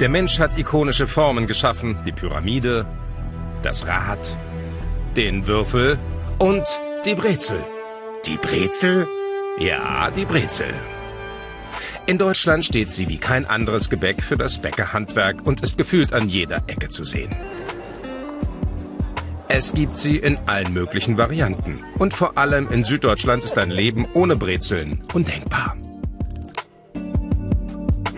Der 0.00 0.08
Mensch 0.08 0.38
hat 0.38 0.56
ikonische 0.56 1.08
Formen 1.08 1.48
geschaffen, 1.48 1.98
die 2.06 2.12
Pyramide, 2.12 2.86
das 3.62 3.84
Rad, 3.88 4.38
den 5.16 5.48
Würfel 5.48 5.98
und 6.38 6.62
die 7.04 7.16
Brezel. 7.16 7.58
Die 8.24 8.36
Brezel? 8.36 9.08
Ja, 9.58 10.10
die 10.12 10.24
Brezel. 10.24 10.72
In 12.06 12.16
Deutschland 12.16 12.64
steht 12.64 12.92
sie 12.92 13.08
wie 13.08 13.18
kein 13.18 13.44
anderes 13.44 13.90
Gebäck 13.90 14.22
für 14.22 14.36
das 14.36 14.58
Bäckerhandwerk 14.58 15.44
und 15.44 15.62
ist 15.62 15.76
gefühlt 15.76 16.12
an 16.12 16.28
jeder 16.28 16.58
Ecke 16.68 16.90
zu 16.90 17.04
sehen. 17.04 17.34
Es 19.48 19.72
gibt 19.72 19.98
sie 19.98 20.16
in 20.16 20.38
allen 20.46 20.74
möglichen 20.74 21.18
Varianten. 21.18 21.82
Und 21.98 22.14
vor 22.14 22.38
allem 22.38 22.70
in 22.70 22.84
Süddeutschland 22.84 23.42
ist 23.44 23.58
ein 23.58 23.70
Leben 23.70 24.06
ohne 24.14 24.36
Brezeln 24.36 25.02
undenkbar. 25.12 25.77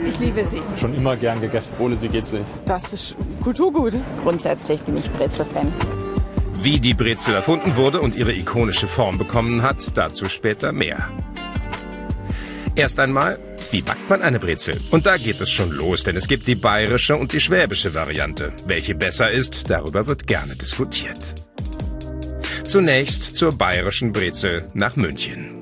Ich 0.07 0.19
liebe 0.19 0.45
sie. 0.45 0.63
Schon 0.79 0.95
immer 0.95 1.17
gern 1.17 1.41
gegessen. 1.41 1.71
Ohne 1.79 1.97
sie 1.97 2.09
geht's 2.09 2.33
nicht. 2.33 2.45
Das 2.67 2.93
ist 2.93 3.17
Kulturgut. 3.43 3.95
Grundsätzlich 4.23 4.81
bin 4.83 4.97
ich 4.97 5.11
Brezel-Fan. 5.13 5.73
Wie 6.63 6.79
die 6.79 6.95
Brezel 6.95 7.35
erfunden 7.35 7.77
wurde 7.77 8.01
und 8.01 8.15
ihre 8.15 8.33
ikonische 8.33 8.87
Form 8.87 9.19
bekommen 9.19 9.63
hat, 9.63 9.97
dazu 9.97 10.29
später 10.29 10.73
mehr. 10.73 11.09
Erst 12.75 13.01
einmal, 13.01 13.39
wie 13.71 13.83
backt 13.83 14.09
man 14.09 14.23
eine 14.23 14.39
Brezel? 14.39 14.79
Und 14.91 15.07
da 15.07 15.17
geht 15.17 15.41
es 15.41 15.51
schon 15.51 15.71
los, 15.71 16.03
denn 16.03 16.17
es 16.17 16.29
gibt 16.29 16.47
die 16.47 16.55
bayerische 16.55 17.17
und 17.17 17.33
die 17.33 17.41
schwäbische 17.41 17.95
Variante. 17.95 18.53
Welche 18.67 18.95
besser 18.95 19.31
ist, 19.31 19.71
darüber 19.71 20.07
wird 20.07 20.27
gerne 20.27 20.57
diskutiert. 20.57 21.35
Zunächst 22.65 23.37
zur 23.37 23.57
bayerischen 23.57 24.13
Brezel 24.13 24.69
nach 24.75 24.97
München. 24.97 25.60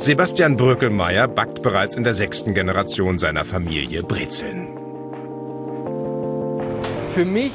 Sebastian 0.00 0.56
Bröckelmeier 0.56 1.26
backt 1.26 1.60
bereits 1.60 1.96
in 1.96 2.04
der 2.04 2.14
sechsten 2.14 2.54
Generation 2.54 3.18
seiner 3.18 3.44
Familie 3.44 4.04
Brezeln. 4.04 4.68
Für 7.12 7.24
mich 7.24 7.52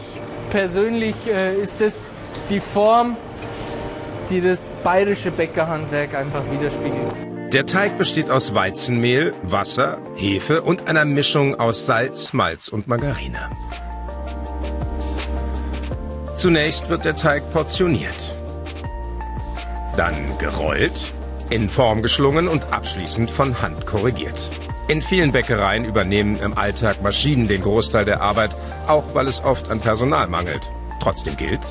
persönlich 0.51 1.15
äh, 1.25 1.55
ist 1.55 1.79
es 1.79 2.01
die 2.49 2.59
Form, 2.59 3.15
die 4.29 4.41
das 4.41 4.69
bayerische 4.83 5.31
Bäckerhandwerk 5.31 6.15
einfach 6.15 6.43
widerspiegelt. 6.51 7.53
Der 7.53 7.65
Teig 7.65 7.97
besteht 7.97 8.29
aus 8.29 8.53
Weizenmehl, 8.53 9.33
Wasser, 9.43 9.99
Hefe 10.15 10.63
und 10.63 10.87
einer 10.87 11.05
Mischung 11.05 11.57
aus 11.59 11.85
Salz, 11.85 12.33
Malz 12.33 12.67
und 12.67 12.87
Margarine. 12.87 13.49
Zunächst 16.35 16.89
wird 16.89 17.05
der 17.05 17.15
Teig 17.15 17.53
portioniert. 17.53 18.35
Dann 19.95 20.37
gerollt, 20.39 21.13
in 21.53 21.69
Form 21.69 22.01
geschlungen 22.01 22.47
und 22.47 22.73
abschließend 22.73 23.29
von 23.29 23.61
Hand 23.61 23.85
korrigiert. 23.85 24.49
In 24.87 25.03
vielen 25.03 25.31
Bäckereien 25.31 25.85
übernehmen 25.85 26.39
im 26.39 26.57
Alltag 26.57 27.03
Maschinen 27.03 27.47
den 27.47 27.61
Großteil 27.61 28.05
der 28.05 28.21
Arbeit, 28.21 28.49
auch 28.87 29.03
weil 29.13 29.27
es 29.27 29.43
oft 29.43 29.69
an 29.69 29.79
Personal 29.79 30.27
mangelt. 30.27 30.63
Trotzdem 30.99 31.37
gilt, 31.37 31.61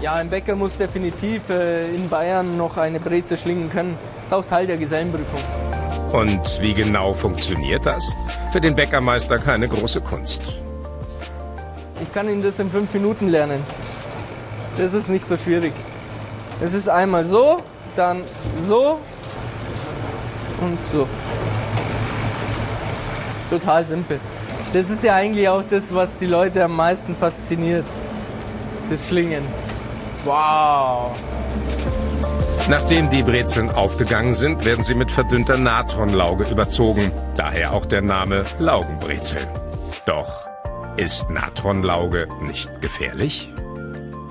Ja, 0.00 0.14
ein 0.14 0.30
Bäcker 0.30 0.54
muss 0.54 0.76
definitiv 0.78 1.50
äh, 1.50 1.92
in 1.92 2.08
Bayern 2.08 2.56
noch 2.56 2.76
eine 2.76 3.00
Brezel 3.00 3.36
schlingen 3.36 3.68
können. 3.68 3.98
Das 4.22 4.26
ist 4.26 4.32
auch 4.32 4.44
Teil 4.48 4.68
der 4.68 4.76
Gesellenprüfung. 4.76 5.40
Und 6.12 6.60
wie 6.62 6.72
genau 6.72 7.14
funktioniert 7.14 7.84
das? 7.86 8.14
Für 8.52 8.60
den 8.60 8.76
Bäckermeister 8.76 9.38
keine 9.38 9.66
große 9.66 10.00
Kunst. 10.02 10.40
Ich 12.00 12.12
kann 12.14 12.28
Ihnen 12.28 12.44
das 12.44 12.60
in 12.60 12.70
fünf 12.70 12.94
Minuten 12.94 13.26
lernen. 13.26 13.60
Das 14.78 14.94
ist 14.94 15.08
nicht 15.08 15.26
so 15.26 15.36
schwierig. 15.36 15.72
Es 16.60 16.74
ist 16.74 16.88
einmal 16.88 17.24
so, 17.24 17.60
dann 17.96 18.22
so 18.66 19.00
und 20.60 20.78
so. 20.92 21.08
Total 23.50 23.84
simpel. 23.86 24.20
Das 24.72 24.90
ist 24.90 25.04
ja 25.04 25.14
eigentlich 25.14 25.48
auch 25.48 25.62
das, 25.68 25.94
was 25.94 26.18
die 26.18 26.26
Leute 26.26 26.64
am 26.64 26.74
meisten 26.74 27.14
fasziniert. 27.14 27.84
Das 28.90 29.08
Schlingen. 29.08 29.44
Wow. 30.24 31.12
Nachdem 32.68 33.10
die 33.10 33.22
Brezeln 33.22 33.70
aufgegangen 33.70 34.32
sind, 34.32 34.64
werden 34.64 34.82
sie 34.82 34.94
mit 34.94 35.10
verdünnter 35.10 35.58
Natronlauge 35.58 36.44
überzogen. 36.44 37.12
Daher 37.36 37.74
auch 37.74 37.84
der 37.84 38.00
Name 38.00 38.44
Laugenbrezel. 38.58 39.40
Doch 40.06 40.46
ist 40.96 41.28
Natronlauge 41.28 42.28
nicht 42.40 42.80
gefährlich? 42.80 43.52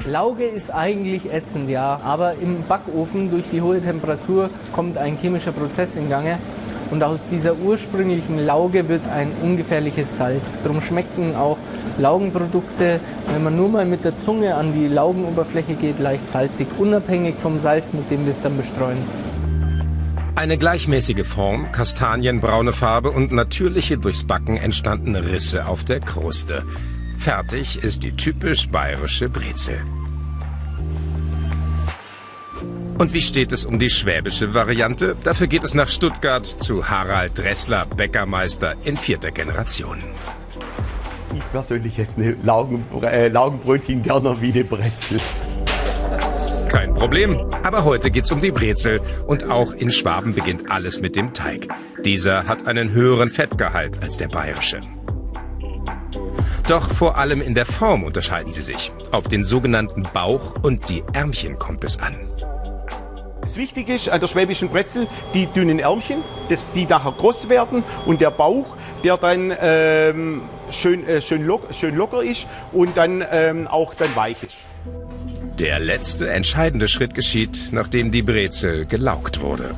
Lauge 0.06 0.44
ist 0.44 0.69
eigentlich 0.69 1.31
ätzend, 1.31 1.69
ja. 1.69 2.00
Aber 2.03 2.34
im 2.41 2.64
Backofen 2.68 3.31
durch 3.31 3.46
die 3.50 3.62
hohe 3.62 3.81
Temperatur 3.81 4.50
kommt 4.74 4.97
ein 4.97 5.18
chemischer 5.18 5.53
Prozess 5.53 5.96
in 5.96 6.09
Gange. 6.09 6.40
Und 6.91 7.02
aus 7.03 7.25
dieser 7.25 7.56
ursprünglichen 7.56 8.46
Lauge 8.46 8.88
wird 8.90 9.02
ein 9.08 9.31
ungefährliches 9.42 10.18
Salz. 10.18 10.59
Darum 10.62 10.81
schmecken 10.81 11.36
auch 11.36 11.58
Laugenprodukte, 11.97 13.00
wenn 13.31 13.44
man 13.44 13.56
nur 13.56 13.69
mal 13.69 13.86
mit 13.86 14.03
der 14.03 14.18
Zunge 14.18 14.56
an 14.56 14.74
die 14.74 14.88
Laugenoberfläche 14.88 15.75
geht, 15.75 16.00
leicht 16.00 16.28
salzig, 16.28 16.68
unabhängig 16.78 17.36
vom 17.38 17.58
Salz, 17.58 17.94
mit 17.94 18.12
dem 18.12 18.25
wir 18.25 18.31
es 18.31 18.42
dann 18.42 18.58
bestreuen. 18.58 18.97
Eine 20.36 20.58
gleichmäßige 20.58 21.25
Form, 21.25 21.72
kastanienbraune 21.72 22.74
Farbe 22.74 23.12
und 23.12 23.31
natürliche 23.31 23.97
durchs 23.97 24.25
Backen 24.25 24.58
entstandene 24.58 25.25
Risse 25.25 25.68
auf 25.68 25.84
der 25.86 26.00
Kruste. 26.00 26.63
Fertig 27.24 27.82
ist 27.82 28.04
die 28.04 28.12
typisch 28.12 28.68
bayerische 28.68 29.30
Brezel. 29.30 29.80
Und 32.98 33.14
wie 33.14 33.22
steht 33.22 33.54
es 33.54 33.64
um 33.64 33.80
die 33.80 33.90
schwäbische 33.90 34.54
Variante? 34.54 35.16
Dafür 35.24 35.48
geht 35.48 35.64
es 35.64 35.74
nach 35.74 35.88
Stuttgart 35.88 36.46
zu 36.46 36.90
Harald 36.90 37.38
Dressler, 37.38 37.86
Bäckermeister 37.86 38.76
in 38.84 38.98
vierter 38.98 39.32
Generation. 39.32 40.04
Ich 41.34 41.50
persönlich 41.54 41.98
esse 41.98 42.20
eine 42.20 42.36
Laugen, 42.44 42.84
äh, 43.02 43.30
Laugenbrötchen 43.30 44.02
gerne 44.02 44.36
wie 44.42 44.52
eine 44.52 44.66
Brezel. 44.66 45.18
Kein 46.68 46.94
Problem. 46.94 47.40
Aber 47.64 47.86
heute 47.86 48.12
geht's 48.12 48.34
um 48.34 48.42
die 48.42 48.52
Brezel. 48.52 49.00
Und 49.28 49.50
auch 49.50 49.72
in 49.72 49.92
Schwaben 49.92 50.36
beginnt 50.36 50.70
alles 50.70 51.00
mit 51.00 51.16
dem 51.16 51.34
Teig. 51.34 51.70
Dieser 52.04 52.48
hat 52.48 52.68
einen 52.68 52.92
höheren 52.92 53.30
Fettgehalt 53.30 54.04
als 54.04 54.18
der 54.18 54.28
bayerische. 54.28 54.82
Doch 56.68 56.90
vor 56.91 57.18
allem 57.18 57.41
in 57.41 57.56
der 57.56 57.66
Form 57.66 58.03
unterscheiden 58.03 58.53
sie 58.53 58.62
sich. 58.62 58.91
Auf 59.12 59.28
den 59.28 59.44
sogenannten 59.44 60.03
Bauch 60.13 60.56
und 60.62 60.88
die 60.90 61.03
Ärmchen 61.12 61.59
kommt 61.59 61.84
es 61.84 62.00
an. 62.00 62.16
Das 63.41 63.57
Wichtige 63.57 63.94
ist 63.94 64.07
an 64.07 64.22
der 64.22 64.28
schwäbischen 64.28 64.69
Brezel 64.69 65.07
die 65.34 65.47
dünnen 65.47 65.79
Ärmchen, 65.79 66.24
dass 66.47 66.72
die 66.72 66.85
nachher 66.85 67.12
groß 67.12 67.50
werden 67.50 67.84
und 68.06 68.22
der 68.22 68.31
Bauch, 68.31 68.66
der 69.03 69.18
dann 69.18 69.53
ähm, 69.59 70.41
schön, 70.72 71.06
äh, 71.06 71.19
schön, 71.19 71.46
lock, 71.46 71.63
schön 71.74 71.96
locker 71.96 72.24
ist 72.24 72.47
und 72.72 72.95
dann 72.95 73.24
ähm, 73.30 73.68
auch 73.68 73.94
dann 73.94 74.16
weich 74.16 74.41
ist. 74.44 74.63
Der 75.59 75.80
letzte 75.80 76.31
entscheidende 76.31 76.88
Schritt 76.88 77.13
geschieht, 77.13 77.69
nachdem 77.72 78.12
die 78.12 78.22
Brezel 78.22 78.85
gelaugt 78.85 79.41
wurde. 79.41 79.75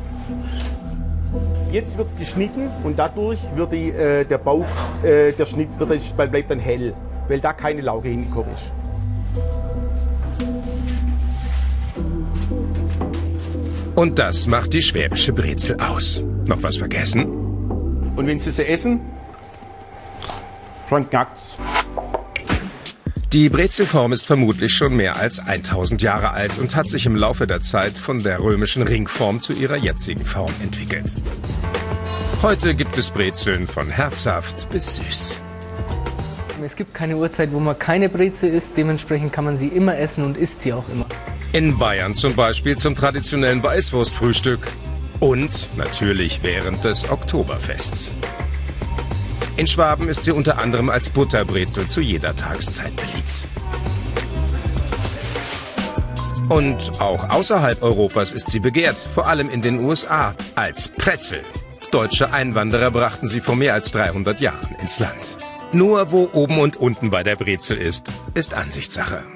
Jetzt 1.76 1.98
wird 1.98 2.08
es 2.08 2.16
geschnitten 2.16 2.70
und 2.86 2.98
dadurch 2.98 3.40
wird 3.54 3.74
die, 3.74 3.90
äh, 3.90 4.24
der 4.24 4.38
Bauch, 4.38 4.66
äh, 5.04 5.34
der 5.34 5.46
Schnitt 5.46 5.78
wird, 5.78 5.90
bleibt 6.16 6.50
dann 6.50 6.58
hell, 6.58 6.94
weil 7.28 7.42
da 7.42 7.52
keine 7.52 7.82
Lauge 7.82 8.08
hingekommen 8.08 8.54
ist. 8.54 8.72
Und 13.94 14.20
das 14.20 14.48
macht 14.48 14.74
die 14.74 14.82
schwäbische 14.82 15.34
Brezel 15.34 15.76
aus. 15.82 16.24
Noch 16.48 16.64
was 16.64 16.78
vergessen? 16.78 17.26
Und 18.16 18.26
wenn 18.26 18.40
Sie 18.40 18.52
sie 18.52 18.66
essen, 18.66 19.02
dann 20.90 21.10
knackt's. 21.10 21.58
Die 23.36 23.50
Brezelform 23.50 24.14
ist 24.14 24.26
vermutlich 24.26 24.74
schon 24.74 24.96
mehr 24.96 25.18
als 25.18 25.40
1000 25.40 26.02
Jahre 26.02 26.32
alt 26.32 26.58
und 26.58 26.74
hat 26.74 26.88
sich 26.88 27.06
im 27.06 27.18
Laufe 27.18 27.46
der 27.48 27.62
Zeit 27.62 27.98
von 27.98 28.24
der 28.24 28.40
römischen 28.40 28.82
Ringform 28.82 29.42
zu 29.42 29.52
ihrer 29.52 29.76
jetzigen 29.76 30.24
Form 30.24 30.54
entwickelt. 30.64 31.14
Heute 32.42 32.74
gibt 32.76 32.98
es 32.98 33.10
Brezeln 33.10 33.68
von 33.68 33.90
herzhaft 33.90 34.70
bis 34.70 34.96
süß. 34.96 35.42
Es 36.64 36.78
gibt 36.78 36.94
keine 36.94 37.18
Uhrzeit, 37.18 37.52
wo 37.52 37.60
man 37.60 37.78
keine 37.78 38.08
Brezel 38.08 38.54
isst. 38.54 38.78
Dementsprechend 38.78 39.34
kann 39.34 39.44
man 39.44 39.58
sie 39.58 39.68
immer 39.68 39.98
essen 39.98 40.24
und 40.24 40.38
isst 40.38 40.62
sie 40.62 40.72
auch 40.72 40.88
immer. 40.88 41.06
In 41.52 41.78
Bayern 41.78 42.16
zum 42.16 42.36
Beispiel 42.36 42.78
zum 42.78 42.96
traditionellen 42.96 43.62
Weißwurstfrühstück 43.62 44.62
und 45.20 45.68
natürlich 45.76 46.40
während 46.42 46.86
des 46.86 47.10
Oktoberfests. 47.12 48.14
In 49.58 49.68
Schwaben 49.68 50.10
ist 50.10 50.26
sie 50.26 50.32
unter 50.32 50.58
anderem 50.60 50.90
als 50.90 51.10
Butterbrezel 51.10 51.88
zu 51.88 52.02
jeder 52.02 52.36
Tageszeit 52.36 52.94
beliebt. 52.96 53.48
Und 56.50 57.00
auch 57.00 57.30
außerhalb 57.30 57.82
Europas 57.82 58.32
ist 58.32 58.52
sie 58.52 58.60
begehrt, 58.60 58.98
vor 58.98 59.28
allem 59.28 59.50
in 59.50 59.62
den 59.62 59.84
USA, 59.84 60.36
als 60.56 60.90
Pretzel. 60.90 61.42
Deutsche 61.92 62.34
Einwanderer 62.34 62.92
brachten 62.92 63.28
sie 63.28 63.40
vor 63.40 63.56
mehr 63.56 63.74
als 63.74 63.92
300 63.92 64.42
Jahren 64.42 64.76
ins 64.82 65.00
Land. 65.00 65.38
Nur 65.72 66.12
wo 66.12 66.30
oben 66.34 66.60
und 66.60 66.78
unten 66.78 67.10
bei 67.10 67.24
der 67.24 67.36
Brezel 67.36 67.78
ist, 67.78 68.12
ist 68.34 68.54
Ansichtssache. 68.54 69.35